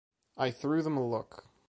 [0.35, 1.45] I threw them a look.